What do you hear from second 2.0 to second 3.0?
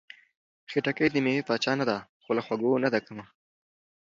خو له خوږو نه ده